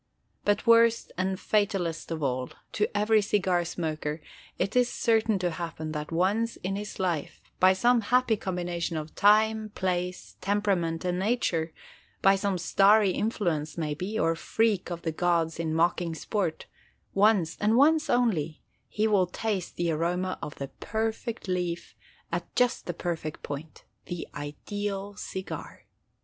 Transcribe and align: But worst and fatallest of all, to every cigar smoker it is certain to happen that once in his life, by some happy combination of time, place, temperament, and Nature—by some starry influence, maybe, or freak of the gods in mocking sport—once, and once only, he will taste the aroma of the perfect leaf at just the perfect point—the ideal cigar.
But 0.43 0.65
worst 0.65 1.11
and 1.15 1.39
fatallest 1.39 2.09
of 2.09 2.23
all, 2.23 2.49
to 2.71 2.97
every 2.97 3.21
cigar 3.21 3.63
smoker 3.63 4.19
it 4.57 4.75
is 4.75 4.91
certain 4.91 5.37
to 5.37 5.51
happen 5.51 5.91
that 5.91 6.11
once 6.11 6.55
in 6.55 6.75
his 6.75 6.97
life, 6.99 7.39
by 7.59 7.73
some 7.73 8.01
happy 8.01 8.35
combination 8.35 8.97
of 8.97 9.13
time, 9.13 9.69
place, 9.75 10.37
temperament, 10.41 11.05
and 11.05 11.19
Nature—by 11.19 12.35
some 12.35 12.57
starry 12.57 13.11
influence, 13.11 13.77
maybe, 13.77 14.17
or 14.17 14.33
freak 14.35 14.89
of 14.89 15.03
the 15.03 15.11
gods 15.11 15.59
in 15.59 15.71
mocking 15.71 16.15
sport—once, 16.15 17.55
and 17.61 17.75
once 17.77 18.09
only, 18.09 18.63
he 18.89 19.07
will 19.07 19.27
taste 19.27 19.75
the 19.75 19.91
aroma 19.91 20.39
of 20.41 20.55
the 20.55 20.69
perfect 20.69 21.47
leaf 21.47 21.93
at 22.31 22.55
just 22.55 22.87
the 22.87 22.93
perfect 22.95 23.43
point—the 23.43 24.27
ideal 24.33 25.13
cigar. 25.15 25.85